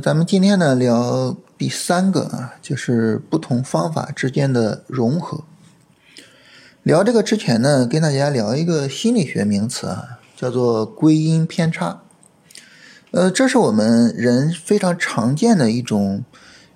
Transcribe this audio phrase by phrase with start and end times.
[0.00, 5.44] 咱们今天呢聊第三个啊，就是不同方法之间的融合。
[6.82, 12.00] 聊这个之前呢，跟大家聊一个心理学名词啊，叫做归因偏差。
[13.10, 16.24] 呃，这是我们人非常常见的一种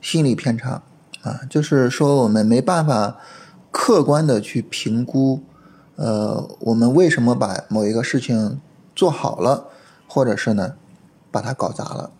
[0.02, 0.82] 心理偏差
[1.22, 3.16] 啊，就是说我们没办法
[3.70, 5.42] 客观的去评估，
[5.96, 8.60] 呃，我们为什么把某一个事情
[8.94, 9.68] 做好了，
[10.06, 10.74] 或者是呢，
[11.30, 12.10] 把它搞砸了。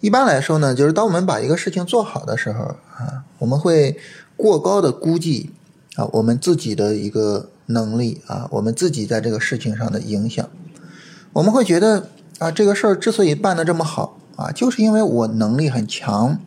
[0.00, 2.60] 一般来说呢，就是当我们把一个事情做好的时候
[2.96, 3.98] 啊，我们会
[4.34, 5.50] 过高的估计
[5.96, 10.48] 啊我们自己的一个能力啊，我们自己在这个事情上的影响。
[11.34, 16.38] 我们会觉得啊，这个事儿之所以办得这么好啊，就是因为我能力很强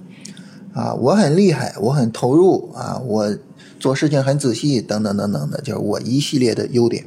[0.73, 3.37] 啊，我很厉害，我很投入啊，我
[3.79, 7.05] 做事情很仔细，等等等等的，就是我一系列的优点。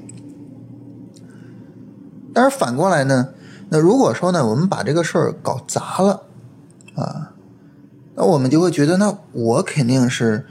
[2.32, 3.30] 但是反过来呢，
[3.70, 6.22] 那如果说呢，我们把这个事儿搞砸了。
[6.96, 7.32] 啊，
[8.14, 10.46] 那我们就会觉得，那我肯定是，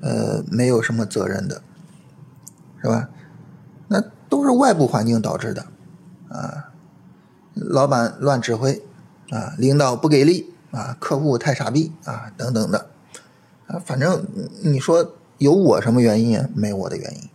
[0.00, 1.60] 呃，没有什么责任的，
[2.80, 3.10] 是吧？
[3.88, 5.66] 那都是外部环境导致的，
[6.28, 6.70] 啊，
[7.54, 8.82] 老板乱指挥，
[9.30, 12.86] 啊，领导不给力，啊，客户太傻逼，啊，等等的，
[13.66, 14.24] 啊，反正
[14.62, 16.48] 你说有我什么原因？
[16.54, 17.28] 没我的原因。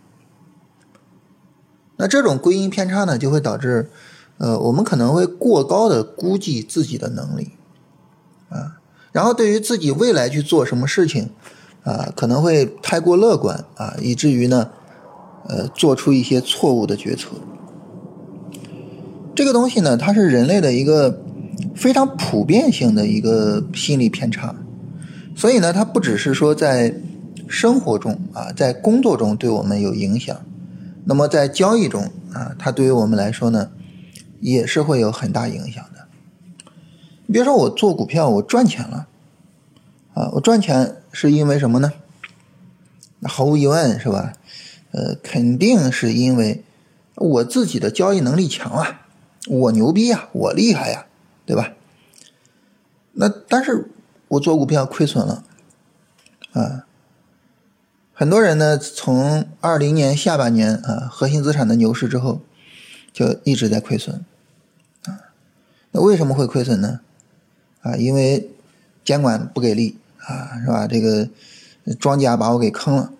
[1.96, 3.90] 那这种归因偏差呢，就会导致，
[4.38, 7.52] 呃，我们可能会过高的估计自己的能力。
[8.48, 8.78] 啊，
[9.12, 11.30] 然后对于自己未来去做什么事情，
[11.82, 14.70] 啊，可能会太过乐观啊，以至于呢，
[15.48, 17.28] 呃，做出一些错误的决策。
[19.34, 21.20] 这个东西呢，它是人类的一个
[21.74, 24.54] 非常普遍性的一个心理偏差，
[25.34, 26.94] 所以呢，它不只是说在
[27.48, 30.36] 生活中啊，在工作中对我们有影响，
[31.04, 33.70] 那么在交易中啊，它对于我们来说呢，
[34.40, 35.84] 也是会有很大影响。
[37.26, 39.08] 你别说我做股票，我赚钱了，
[40.12, 41.92] 啊，我赚钱是因为什么呢？
[43.20, 44.34] 那毫无疑问是吧？
[44.92, 46.62] 呃，肯定是因为
[47.16, 49.06] 我自己的交易能力强啊，
[49.48, 51.06] 我牛逼呀，我厉害呀，
[51.46, 51.72] 对吧？
[53.12, 53.90] 那但是
[54.28, 55.44] 我做股票亏损了，
[56.52, 56.86] 啊，
[58.12, 62.42] 很多人呢，从二零年下半年啊，核心资产的牛市之后，
[63.12, 64.24] 就一直在亏损，
[65.06, 65.32] 啊，
[65.92, 67.00] 那为什么会亏损呢？
[67.84, 68.50] 啊，因为
[69.04, 70.88] 监管不给力啊，是吧？
[70.88, 71.28] 这个
[72.00, 73.12] 庄家把我给坑了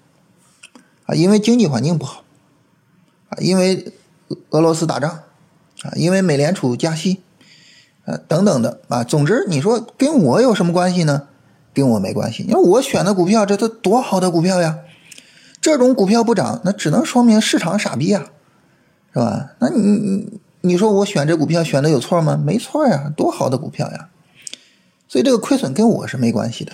[1.07, 2.25] 啊，因为经济环境不好
[3.29, 3.93] 啊，因为
[4.51, 5.11] 俄罗斯打仗
[5.83, 7.21] 啊，因为美联储加息
[8.07, 9.05] 啊，等等的啊。
[9.05, 11.29] 总之，你说跟我有什么关系呢？
[11.75, 14.79] 跟我没关系，因为我选的股票这都多好的股票呀！
[15.61, 18.31] 这种股票不涨，那只能说明市场傻逼呀，
[19.13, 19.51] 是吧？
[19.59, 22.41] 那你你你说我选这股票选的有错吗？
[22.43, 24.09] 没错呀，多好的股票呀！
[25.15, 26.73] 所以这个亏损跟我是没关系的，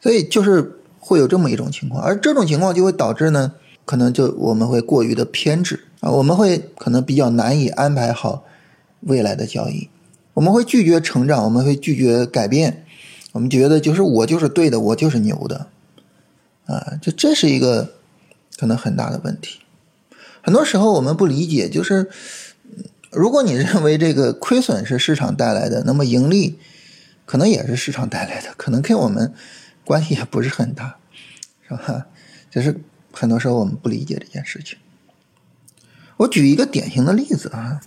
[0.00, 3.52] 所以就是会有这么一种情况，而这种情况就会导致呢，
[3.84, 8.42] 可能就我们会过于的偏执啊，我们会可能比较难以安排好
[9.02, 9.88] 未来的交易，
[10.34, 12.84] 我们会拒绝成长，我们会拒绝改变，
[13.30, 15.68] 我们觉得就是我就是对的，我就是牛的，
[16.66, 17.92] 啊，这这是一个
[18.58, 19.60] 可能很大的问题。
[20.42, 22.10] 很多时候我们不理解，就是
[23.12, 26.58] 如果你认为这个亏损是市场带来的，那么盈利。
[27.30, 29.32] 可能也是市场带来的，可能跟我们
[29.84, 30.96] 关系也不是很大，
[31.62, 32.08] 是吧？
[32.50, 32.80] 就是
[33.12, 34.76] 很多时候我们不理解这件事情。
[36.16, 37.80] 我举一个典型的例子啊，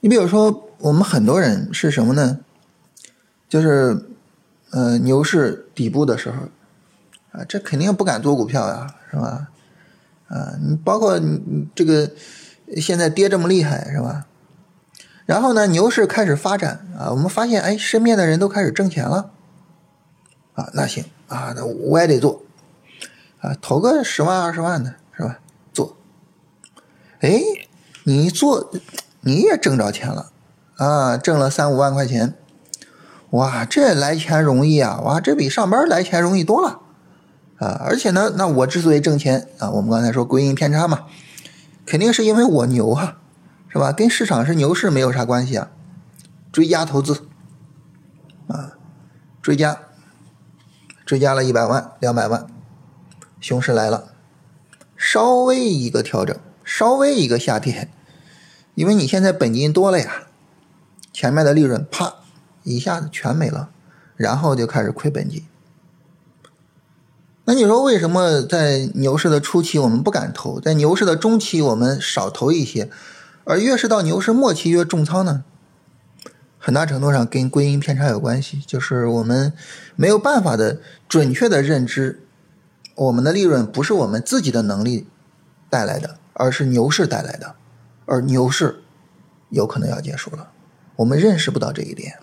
[0.00, 2.40] 你比如说，我们很多人是什么呢？
[3.48, 4.04] 就是
[4.70, 6.48] 呃牛市底部的时候
[7.30, 9.46] 啊，这肯定不敢做股票呀，是吧？
[10.26, 12.10] 啊，你包括你这个
[12.78, 14.26] 现在跌这么厉害，是吧？
[15.30, 19.30] 然后呢，牛市开始发展啊，我们发现，哎，身边的人都开始挣钱了，
[20.54, 22.42] 啊，那行啊，那我也得做，
[23.40, 25.38] 啊，投个十万二十万的是吧？
[25.72, 25.96] 做，
[27.20, 27.40] 哎，
[28.02, 28.72] 你做，
[29.20, 30.32] 你也挣着钱了，
[30.74, 32.34] 啊，挣了三五万块钱，
[33.30, 36.80] 哇，这来钱容易啊，哇，这比上班来钱容易多了，
[37.58, 41.04] 啊，而且呢，那我之所以挣钱啊，我们刚才说归因偏差嘛，
[41.86, 43.18] 肯定是因为我牛啊。
[43.72, 43.92] 是吧？
[43.92, 45.70] 跟市场是牛市没有啥关系啊，
[46.50, 47.28] 追加投资，
[48.48, 48.72] 啊，
[49.40, 49.78] 追加，
[51.06, 52.48] 追加了一百万、两百万，
[53.40, 54.12] 熊市来了，
[54.96, 57.88] 稍微一个调整，稍微一个下跌，
[58.74, 60.24] 因为你现在本金多了呀，
[61.12, 62.16] 前面的利润啪
[62.64, 63.70] 一下子全没了，
[64.16, 65.46] 然后就开始亏本金。
[67.44, 72.90] 那你说为什么在牛市的初期我们不敢投，在牛市的中期我们少投一些？
[73.44, 75.44] 而越是到牛市末期越重仓呢，
[76.58, 79.52] 很大程度上跟归因偏差有关系，就是我们
[79.96, 82.22] 没有办法的准确的认知，
[82.94, 85.08] 我们的利润不是我们自己的能力
[85.68, 87.54] 带来的，而是牛市带来的，
[88.04, 88.82] 而牛市
[89.48, 90.50] 有可能要结束了，
[90.96, 92.18] 我们认识不到这一点，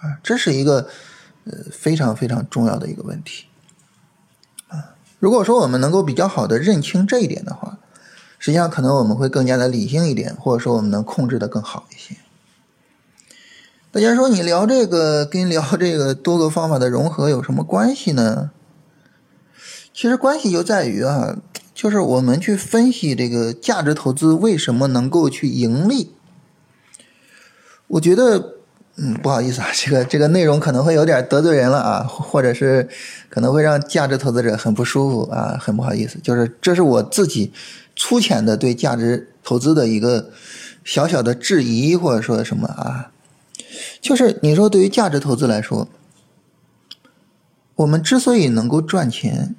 [0.00, 0.88] 啊，这是一个
[1.44, 3.46] 呃非常非常重要的一个问题，
[4.68, 7.77] 啊，如果说我们能够比较好的认清这一点的话，
[8.38, 12.16] 实际上可能我们会更加的理性一点，或者说我们能控制的更好一些。
[13.90, 18.50] 大家说你聊这个跟聊这个多个方法的融合有什么关系呢？
[19.94, 21.38] 其实关系就在于啊，
[21.74, 26.12] 就是我们去分析这个价值投资为什么能够去盈利。
[27.88, 28.56] 我觉得，
[28.96, 32.88] 嗯，不好意思啊， 这个这个内容可能会有点得罪人了啊，或者是
[33.30, 36.20] 可能会让价值投资者很不舒服啊，很不好意思。
[36.22, 37.52] 就是这是我自己
[37.98, 40.30] 粗浅的对价值投资的一个
[40.84, 43.12] 小小的质疑，或者说什么啊。
[44.00, 45.88] 就是你说，对于价值投资来说，
[47.74, 49.54] 我们之所以能够赚钱，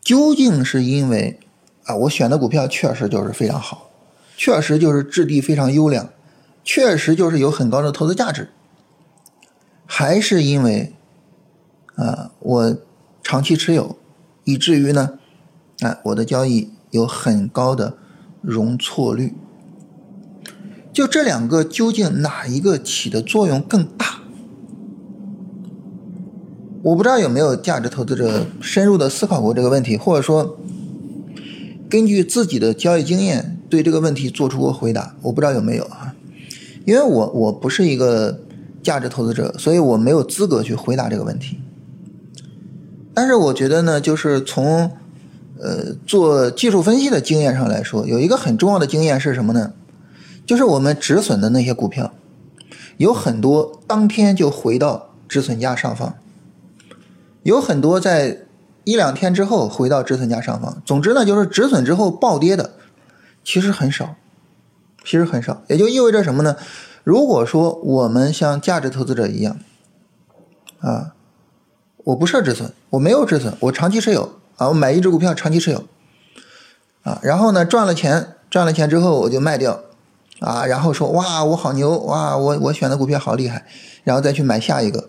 [0.00, 1.38] 究竟是因为
[1.84, 3.90] 啊，我选的股票确实就是非常好，
[4.36, 6.10] 确实就是质地非常优良，
[6.64, 8.48] 确实就是有很高的投资价值，
[9.84, 10.94] 还是因为
[11.94, 12.76] 啊，我
[13.22, 13.96] 长期持有，
[14.44, 15.18] 以至于呢，
[15.80, 17.96] 啊，我的交易有很高的
[18.40, 19.34] 容错率。
[20.92, 24.22] 就这两个究竟哪一个起的作用更大？
[26.82, 30.58] 我不知道有没有价值投资者深入的思考过这个问题，或者说
[31.90, 35.16] 根据自己的交易经验对这个问题做出过回答。
[35.22, 36.14] 我不知道有没有啊？
[36.84, 38.40] 因为我我不是一个
[38.82, 41.58] 价值投资者，所以我没有资格去回答这个问题。
[43.12, 44.92] 但是我觉得呢，就是从
[45.60, 49.72] 呃做技术分析的经验上来说，有一个很重要的经验是什么呢？
[50.46, 52.12] 就是我们止损的那些股票，
[52.98, 56.14] 有很多当天就回到止损价上方，
[57.42, 58.42] 有很多在
[58.84, 60.80] 一两天之后回到止损价上方。
[60.84, 62.74] 总之呢，就是止损之后暴跌的，
[63.42, 64.14] 其实很少，
[65.04, 65.62] 其实很少。
[65.66, 66.56] 也就意味着什么呢？
[67.02, 69.58] 如果说我们像价值投资者一样，
[70.78, 71.14] 啊，
[72.04, 75.84] 我不设止损，我没有止损，我长期持有啊，我买一只股票长期持有，
[77.02, 79.80] 啊，然后呢赚了钱，赚了钱之后我就卖掉。
[80.38, 83.64] 啊，然后说哇，我好牛哇，我我选的股票好厉害，
[84.04, 85.08] 然后再去买下一个。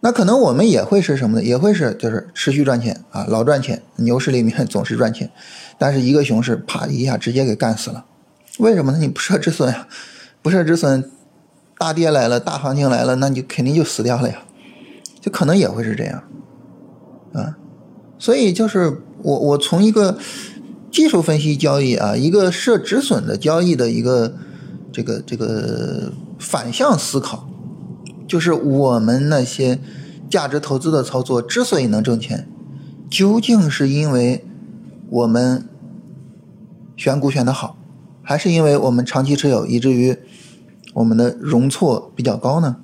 [0.00, 1.44] 那可能我们也会是什么呢？
[1.44, 5.30] 也会是就是持续赚钱啊，老赚钱，牛市里面总是赚钱，
[5.76, 8.06] 但是一个熊市啪一下直接给干死了。
[8.58, 8.96] 为什么呢？
[8.96, 9.86] 你不设止损呀，
[10.40, 11.10] 不设止损，
[11.76, 14.44] 大跌来了，大行情来了，那你肯定就死掉了呀，
[15.20, 16.22] 就可能也会是这样。
[18.18, 20.18] 所以就是我我从一个。
[20.90, 24.32] 技术分析交易啊，一个设止损的交易的一个
[24.90, 27.46] 这个这个反向思考，
[28.26, 29.78] 就是我们那些
[30.30, 32.48] 价值投资的操作之所以能挣钱，
[33.10, 34.46] 究竟是因为
[35.10, 35.68] 我们
[36.96, 37.76] 选股选的好，
[38.22, 40.16] 还是因为我们长期持有，以至于
[40.94, 42.78] 我们的容错比较高呢？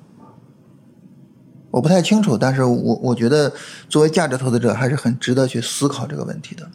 [1.75, 3.51] 我不太清楚，但是我我觉得
[3.89, 6.69] 作为价值投资者，还是很值得去思考这个问题的。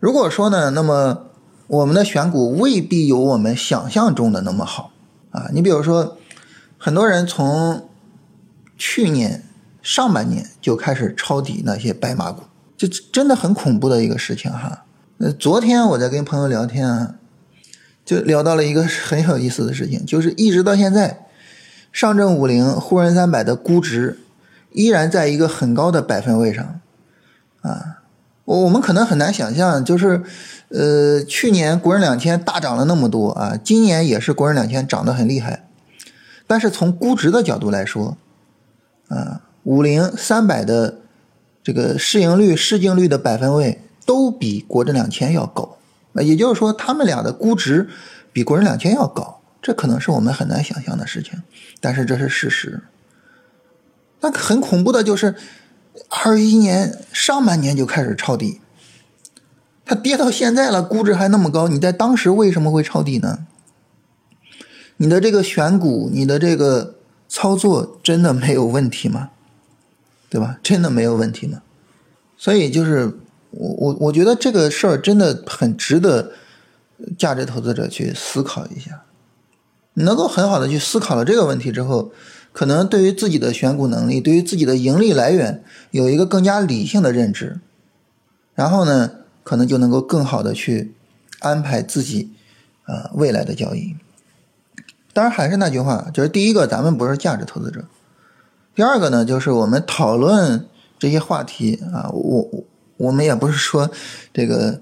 [0.00, 1.26] 如果说呢，那么
[1.68, 4.90] 我们的选股未必有我们想象中的那么好
[5.30, 5.48] 啊。
[5.52, 6.18] 你比如说，
[6.76, 7.88] 很多人从
[8.76, 9.44] 去年
[9.80, 12.42] 上半年就开始抄底那些白马股，
[12.76, 14.86] 这真的很恐怖的一个事情哈。
[15.38, 17.14] 昨天我在跟朋友聊天啊，
[18.04, 21.25] 就聊到了一个很有意思的事情，就是一直到现在，
[21.92, 24.18] 上证五零、沪深三百的估值
[24.72, 26.80] 依然在一个很高的百分位上。
[27.62, 28.02] 啊。
[28.46, 30.22] 我我们可能很难想象，就是，
[30.68, 35.64] 呃，去年国人两千大涨了那么多啊，今年也是国人两千涨得很厉害，
[36.46, 38.16] 但是从估值的角度来说，
[39.08, 40.98] 啊，五零三百的
[41.64, 45.78] 这个市盈率、市净率的百分位都比国证两千要高，
[46.12, 47.88] 也就是说，他们俩的估值
[48.32, 49.35] 比国人两千要高，
[49.66, 51.42] 这可能是我们很难想象的事情，
[51.80, 52.82] 但是这是事实。
[54.20, 55.34] 那很恐怖的就是。
[56.10, 58.60] 二一年上半年就开始抄底，
[59.82, 63.46] 它跌到现在了，估值还那么高，你在当时为什么会抄底呢？
[64.98, 66.96] 你的这个选股，你的这个
[67.30, 69.30] 操作真的没有问题吗？
[70.28, 70.58] 对吧？
[70.62, 71.62] 真的没有问题吗？
[72.36, 73.18] 所以就是
[73.50, 76.32] 我我我觉得这个事儿真的很值得
[77.16, 79.02] 价值投资者去思考一下，
[79.96, 82.12] 能够很好的去思考了这个问题之后。
[82.52, 87.60] 可能对于自己的选股能力，对于自己的盈利来源有一个更加理性的认知，
[88.54, 89.10] 然后呢，
[89.44, 90.94] 可能就能够更好的去
[91.40, 92.30] 安排自己
[92.84, 93.94] 啊未来的交易。
[95.12, 97.82] 当然还是那句话，就是第一个，咱们不是价值投资者；
[98.74, 100.66] 第二个呢，就是我们讨论
[100.98, 102.64] 这些话题啊，我我
[102.96, 103.90] 我们也不是说
[104.32, 104.80] 这个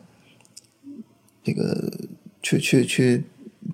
[1.42, 1.92] 这个
[2.40, 3.24] 去去去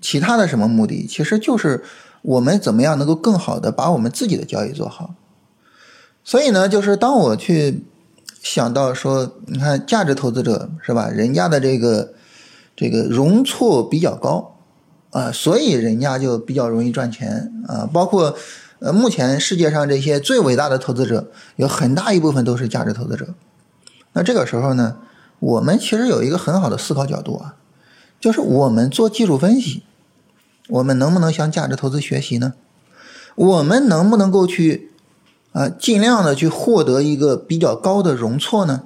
[0.00, 1.82] 其他的什么目的，其实就是
[2.22, 5.14] 我们怎么样能够更好的把我们自己的交易做好。
[6.24, 7.84] 所以呢，就是当我去
[8.42, 11.08] 想到说，你看价值投资者是吧？
[11.08, 12.12] 人家的这个
[12.76, 14.56] 这个容错比较高。
[15.12, 18.36] 啊，所以人家就比较容易赚钱啊，包括
[18.78, 23.26] 呃，目前世界上这些最伟大的投资者，有很大一部分都是价值投资者。
[24.12, 24.98] 那这个时候呢，
[25.40, 27.56] 我们其实有一个很好的思考角度啊，
[28.20, 29.82] 就是我们做技术分析，
[30.68, 32.52] 我们能不能向价值投资学习呢？
[33.34, 34.90] 我们能不能够去
[35.52, 38.82] 啊，尽量的去获得一个比较高的容错呢？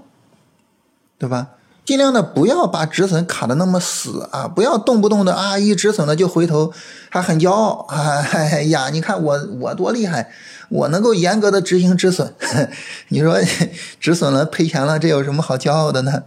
[1.19, 1.49] 对吧？
[1.85, 4.49] 尽量的不要把止损卡的那么死啊！
[4.49, 6.73] 不要动不动的啊一止损了就回头，
[7.11, 8.23] 还很骄傲啊！
[8.33, 10.33] 哎呀，你看我我多厉害，
[10.71, 12.33] 我能够严格的执行止损。
[13.09, 13.39] 你说
[14.01, 16.23] 止损了赔钱了，这有什么好骄傲的呢？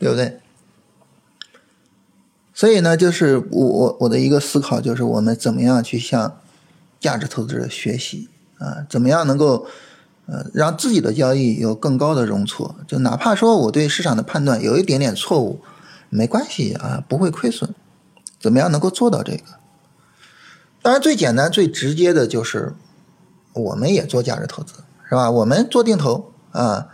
[0.00, 0.40] 对不对？
[2.56, 6.40] 所以呢，就是我我我的一个思考就是，我们怎么样去向
[6.98, 8.86] 价值投资者学习啊？
[8.88, 9.66] 怎么样能够？
[10.28, 15.60] 呃，让自己的交易有更高的容错，就哪怕说我对市场的判断有一点点错误，
[16.10, 17.72] 没关系啊，不会亏损。
[18.40, 19.44] 怎么样能够做到这个？
[20.82, 22.74] 当然，最简单、最直接的就是，
[23.52, 24.72] 我们也做价值投资，
[25.08, 25.30] 是吧？
[25.30, 26.88] 我们做定投啊，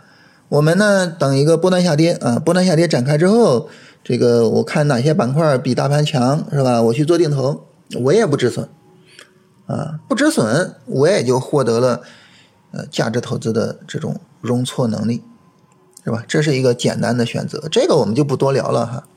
[0.49, 3.67] 我们呢等一个波段下跌啊，波段下跌展开之后，
[4.03, 6.81] 这个我看哪些板块比大盘强，是吧？
[6.81, 7.65] 我去做定投，
[8.01, 8.67] 我也不止损
[9.65, 12.01] 啊，不止损，我也就获得了。
[12.71, 15.23] 呃，价值投资的这种容错能力，
[16.03, 16.25] 是吧？
[16.27, 19.07] 这是一个简单的选择，这个我们就不多聊了哈。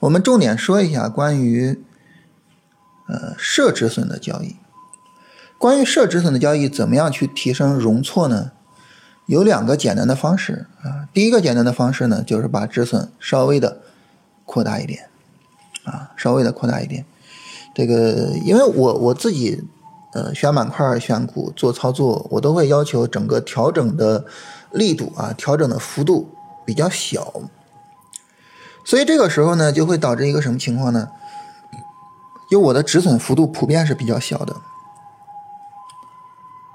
[0.00, 1.82] 我们重点说一下关于
[3.06, 4.56] 呃设止损的交易。
[5.56, 8.50] 关于设止损的交易，怎么样去提升容错呢？
[9.30, 11.06] 有两个简单的方式啊。
[11.12, 13.80] 第一个简单的方式呢，就是把止损稍微的
[14.44, 15.08] 扩大一点
[15.84, 17.04] 啊，稍微的扩大一点。
[17.74, 19.64] 这个，因为我我自己。
[20.12, 24.24] 呃，选板块、选股、做操作，我都会要求整个调整的
[24.72, 26.28] 力度啊，调整的幅度
[26.64, 27.32] 比较小。
[28.84, 31.10] 所以这个时候呢，就会导致一个什么情况呢？
[32.50, 34.56] 因为我的止损幅度普遍是比较小的。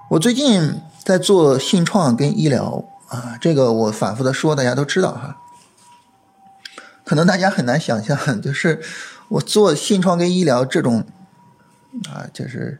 [0.09, 5.37] 我最近在做信创跟医疗啊，这个我反复的说，大家都知道哈。
[7.03, 8.81] 可能大家很难想象，就是
[9.29, 11.05] 我做信创跟医疗这种
[12.09, 12.79] 啊，就是。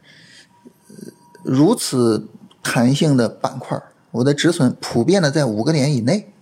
[1.48, 2.26] 如此
[2.60, 3.80] 弹性的板块，
[4.10, 6.32] 我的止损普遍的在五个点以内，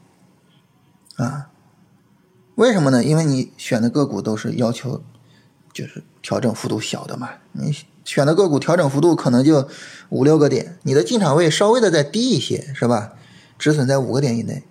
[1.17, 1.51] 啊，
[2.55, 3.05] 为什么呢？
[3.05, 5.03] 因为你选的个股都是要求
[5.75, 9.69] 就是调整幅度小的嘛，你选的个股调整幅度可能就
[10.11, 13.15] 五六个点，你的进场位稍微的再低一些，是吧？
[13.59, 14.63] 止损在五个点以内。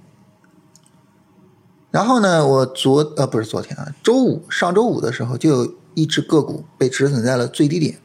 [1.89, 7.99] 然后呢，我昨呃不是昨天啊，周五上周五的时候就有一只个股被止损在了最低点。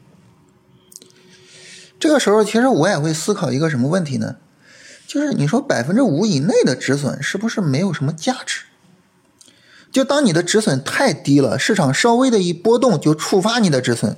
[1.99, 4.37] 这个时候，其实我也会思考一个什么问题呢？
[5.07, 8.61] 就是你说百分之五以内的止损是不是没有什么价值？
[9.91, 14.15] 就当你的止损太低了，市场稍微的一波动就触发你的止损，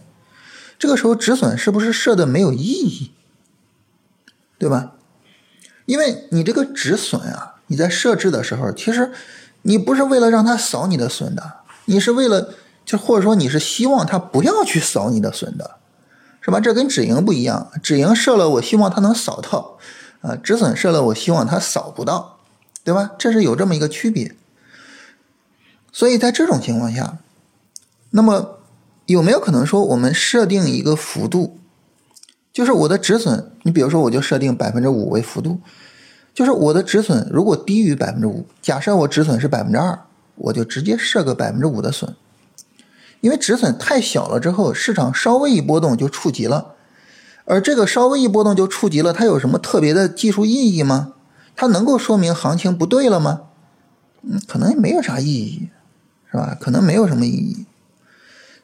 [0.81, 3.11] 这个时候止损是不是设的没有意义？
[4.57, 4.93] 对吧？
[5.85, 9.11] 因为你这个止损啊，你在设置的时候，其实
[9.61, 15.77] 你不是为了让它扫你的损的，你是为了就或者说你是希望它不要去扫你的损的。
[16.41, 16.59] 是吧？
[16.59, 19.77] 这跟止盈不一样，止盈设了，我希望它能扫到，
[20.21, 22.39] 啊，止损设了，我希望它扫不到，
[22.83, 23.11] 对吧？
[23.19, 24.35] 这是有这么一个区别。
[25.91, 27.19] 所以在这种情况下，
[28.09, 28.60] 那么
[29.11, 31.57] 有没有可能说，我们设定一个幅度，
[32.51, 35.59] 就是我的止损，你比如说我就设定百分之五为幅度，
[36.33, 39.99] 就是我的止损如果低于百分之五，假设我止损是百分之二，
[40.35, 42.15] 我就直接设个百分之五的损。
[43.21, 46.73] 因为止损太小了之后，市场稍微一波动就触及了，
[47.45, 51.13] 而这个稍微一波动就触及了，它有什么特别的技术意义吗？
[51.55, 53.41] 它能够说明行情不对了吗？
[54.23, 55.69] 嗯，可能没有啥意义，
[56.31, 56.57] 是吧？
[56.59, 57.65] 可能没有什么意义。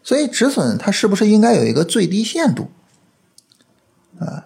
[0.08, 2.70] 所以止损它是不是应该有一个最低限度？
[4.20, 4.46] 啊，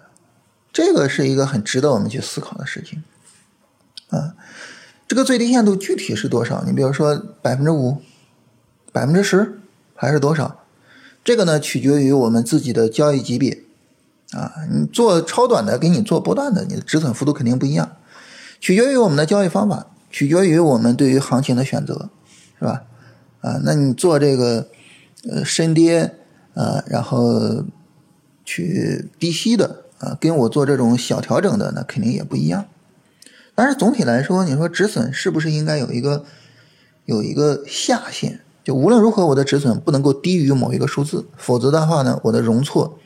[0.72, 3.04] 这个是一个很值得我们去思考的事情。
[4.10, 4.34] 啊，
[5.06, 6.64] 这个最低限度具体是多少？
[6.66, 8.02] 你比如说百分之五，
[8.90, 9.60] 百分之十。
[9.94, 10.64] 还是多少？
[11.22, 13.62] 这个呢，取决于我们自己的交易级别
[14.32, 14.52] 啊。
[14.68, 17.94] 你做超短的，跟你做波段的，你的止损幅度肯定不一样。
[18.58, 22.10] 取决于我们的交易方法，取决于我们对于行情的选择，
[22.58, 22.82] 是吧？
[23.42, 24.66] 啊，那你做这个
[25.28, 26.16] 呃深跌
[26.54, 27.64] 呃，然后
[28.44, 32.66] 去低吸的啊，跟我做这种小调整的，那肯定也不一样。
[33.54, 36.24] 但是总体来说，你说止损是不是应该有一个
[37.04, 38.40] 有一个下限？
[38.64, 42.98] 就无论如何，我的止损不能够低于某一个数字，否则的话呢，我的容错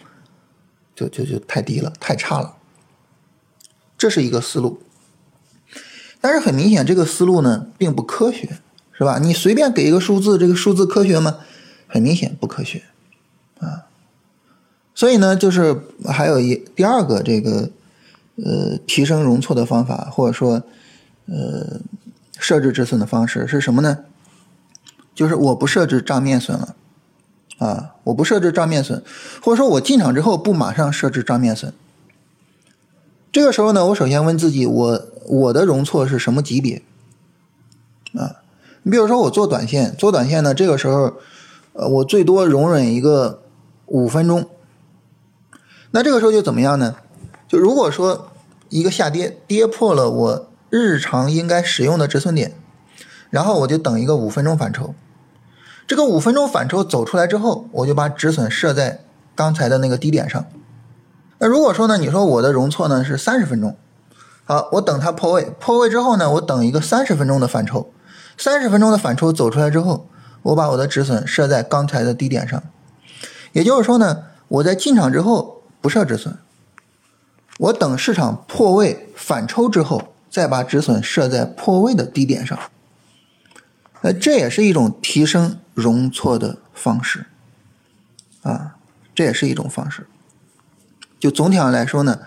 [0.94, 2.56] 就就就太低了，太差了。
[3.98, 4.80] 这是一个思路。
[6.20, 8.58] 但是很明显，这个思路呢并不科学，
[8.92, 9.18] 是吧？
[9.18, 11.38] 你随便给一个数字，这个数字科学吗？
[11.86, 12.82] 很明显不科学
[13.58, 13.86] 啊。
[14.94, 17.70] 所以呢，就是还有一第二个这个
[18.36, 20.62] 呃提升容错的方法，或者说
[21.26, 21.80] 呃
[22.38, 23.98] 设置止损的方式是什么呢？
[25.14, 26.76] 就是我不设置账面损了
[27.58, 29.02] 啊，我不设置账面损，
[29.42, 31.72] 或者说我进场之后不马上设置账面损。
[33.32, 36.82] 这个时候呢，我首先问自己，我我的容错是什么级别？
[38.14, 38.36] 啊，
[38.82, 41.14] 你比如说我做短线，做短线呢，这个时候，
[41.76, 43.42] 呃，我最多容忍一个
[43.86, 44.46] 五分钟。
[45.90, 46.96] 那这个时候就怎么样呢？
[47.46, 48.28] 就如果说
[48.70, 52.52] 一个下跌跌破了我日常应该使用的止损点，
[53.30, 54.94] 然后我就等一个五分钟反抽。
[55.86, 59.04] 这个五分钟反抽走出来之后，我就把止损设在
[59.34, 60.44] 刚才的那个低点上。
[61.38, 63.76] 那如果说呢，你说我的容错呢是三十分钟，
[64.44, 67.90] 好，我等它破位，破位之后呢，我等一个三十分钟的反抽，
[68.36, 70.08] 三十分钟的反抽走出来之后，
[70.46, 72.62] 我把我的止损设在刚才的低点上，
[73.52, 76.36] 也就是说呢，我在进场之后不设止损，
[77.58, 82.56] 我等市场破位反抽之后，再把止损设在破位的低点上，
[84.02, 87.26] 那这也是一种提升容错的方式，
[88.42, 88.76] 啊，
[89.14, 90.06] 这也是一种方式。
[91.18, 92.20] 就总体上来说呢，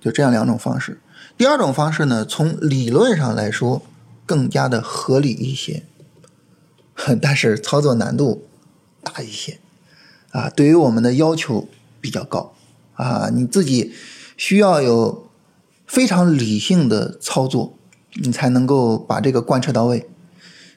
[0.00, 1.00] 就这样两种方式。
[1.36, 3.82] 第二种方式呢，从理论上来说
[4.24, 5.82] 更加的合理一些，
[7.20, 8.46] 但是操作难度
[9.02, 9.58] 大一些
[10.30, 10.48] 啊。
[10.50, 11.68] 对于我们的要求
[12.00, 12.54] 比较高
[12.94, 13.92] 啊，你自己
[14.36, 15.28] 需要有
[15.86, 17.76] 非常理性的操作，
[18.14, 20.08] 你才能够把这个贯彻到位。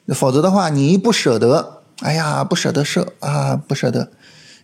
[0.08, 4.10] 否则的话，你一不舍得，哎呀，不舍得设啊，不舍得。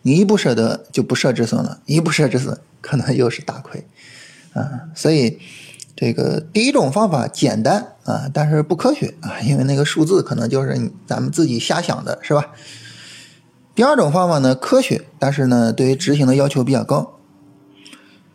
[0.03, 3.85] 你一不舍得就不设止损了，一不设止损可能又是大亏，
[4.53, 5.39] 啊，所以
[5.97, 12.51] 这个第一种方法简单啊，但是不科学啊，因为那个数字可能就是咱们自己瞎想的，是吧？
[13.75, 17.19] 第二种方法呢科学，但是呢对于执行的要求比较高，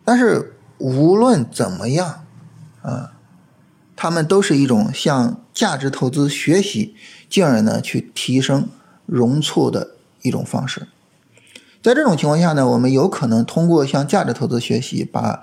[0.04, 2.24] 但是无论怎么样
[2.82, 3.14] 啊，
[3.96, 6.96] 他们都是一种向价值投资学习，
[7.30, 8.70] 进而呢去提升
[9.06, 9.92] 容错的
[10.24, 10.88] 一种方式。
[11.84, 15.42] 在这种情况下呢，我们有可能通过向价值投资学习，把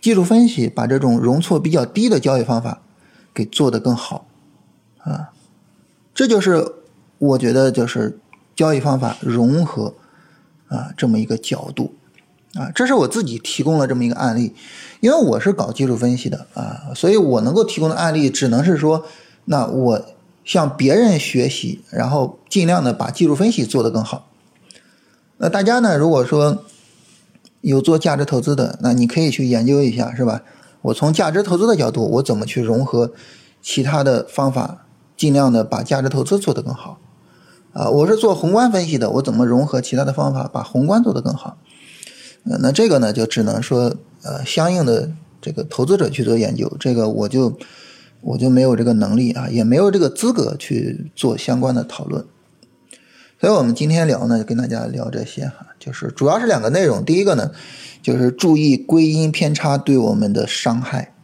[0.00, 2.82] 技术分析，把这种容错比较低的交易方法
[3.34, 4.26] 给做得更好，
[4.98, 5.30] 啊，
[6.14, 6.72] 这就是
[7.18, 8.18] 我觉得就是
[8.54, 9.94] 交易方法融合
[10.68, 11.94] 啊这么一个角度，
[12.54, 14.54] 啊，这是我自己提供了这么一个案例，
[15.00, 19.04] 因为我是搞技术分析的啊，所以我能够提供的案例只能是说，
[19.46, 20.04] 那我
[20.44, 24.28] 向别人学习，然后尽量的把技术分析做得更好。
[25.38, 25.96] 那大家呢？
[25.96, 26.64] 如果说
[27.60, 30.42] 有做价值投资的，那你可以去研究一下，是吧？
[30.82, 33.12] 我从价值投资的角度，我怎么去融合
[33.60, 37.00] 其他的方法，尽量的把价值投资做得更好。
[37.72, 41.58] 啊，我是做宏观分析的，我怎么融合其他的方法，把宏观做得更好？
[42.44, 47.58] 那这个呢，就只能说，呃，相应的这个投资者去做研究，这个我就
[48.22, 52.24] 我就没有这个能力啊，也没有这个资格去做相关的讨论。
[53.40, 57.04] 所以我们今天聊呢，就跟大家聊这些哈，就是主要是两个内容。
[57.04, 57.52] 第一个呢，
[58.02, 61.14] 就是注意归因偏差对我们的伤害，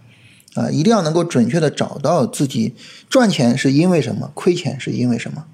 [0.54, 2.76] 啊，一定要能够准确的找到自己
[3.10, 5.46] 赚钱是因为什么，亏钱是因为什么，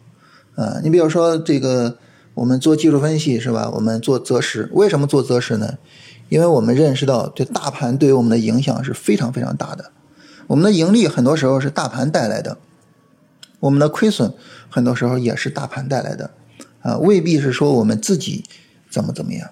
[0.54, 1.96] 啊，你比如说这个
[2.34, 3.70] 我们做技术分析是吧？
[3.74, 5.78] 我们做择时，为什么做择时呢？
[6.28, 9.92] 因为我们认识到这大盘对于我们的影响是非常非常大的，
[10.48, 12.58] 我们的盈利很多时候是大盘带来的，
[13.60, 14.34] 我们的亏损
[14.68, 16.32] 很多时候也是大盘带来的。
[16.82, 18.44] 啊，未必是说我们自己
[18.90, 19.50] 怎么怎么样。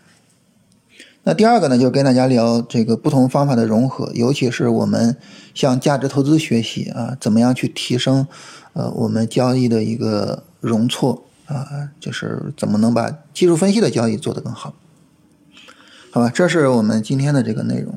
[1.25, 5.17] 那第二个呢，就是跟大家聊这个不同方法的融合，尤其是我们
[5.55, 8.27] 向价值投资学习啊，怎么样去提升
[8.73, 14.75] 呃我们交易的一个容错啊，就是怎么能把技术分析的交易做得更好？
[16.11, 17.95] 好吧，这是我们今天的这个内容。